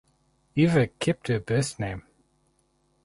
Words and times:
Eva 0.55 0.87
kept 0.87 1.27
her 1.27 1.39
birth 1.39 1.79
name. 1.79 2.01